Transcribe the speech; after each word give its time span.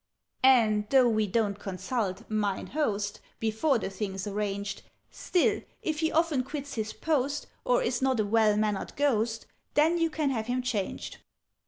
"And, 0.41 0.89
though 0.89 1.07
we 1.07 1.27
don't 1.27 1.59
consult 1.59 2.27
'Mine 2.27 2.65
Host' 2.73 3.19
Before 3.39 3.77
the 3.77 3.91
thing's 3.91 4.25
arranged, 4.25 4.81
Still, 5.11 5.61
if 5.83 5.99
he 5.99 6.11
often 6.11 6.43
quits 6.43 6.73
his 6.73 6.91
post, 6.91 7.45
Or 7.65 7.83
is 7.83 8.01
not 8.01 8.19
a 8.19 8.25
well 8.25 8.57
mannered 8.57 8.95
Ghost, 8.95 9.45
Then 9.75 9.99
you 9.99 10.09
can 10.09 10.31
have 10.31 10.47
him 10.47 10.63
changed. 10.63 11.19